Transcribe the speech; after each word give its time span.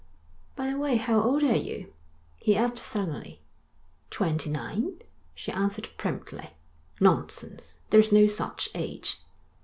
'By 0.55 0.71
the 0.71 0.79
way, 0.79 0.95
how 0.95 1.21
old 1.21 1.43
are 1.43 1.55
you?' 1.55 1.93
he 2.37 2.57
asked 2.57 2.79
suddenly. 2.79 3.39
'Twenty 4.09 4.49
nine,' 4.49 4.97
she 5.35 5.51
answered 5.51 5.89
promptly. 5.95 6.55
'Nonsense. 6.99 7.77
There 7.91 7.99
is 7.99 8.11
no 8.11 8.25
such 8.25 8.69
age.' 8.73 9.21